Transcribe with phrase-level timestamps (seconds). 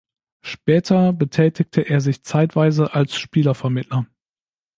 [0.41, 4.07] Später betätigte er sich zeitweise als Spielervermittler.